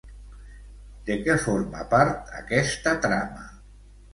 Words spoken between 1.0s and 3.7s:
De què forma part aquesta trama?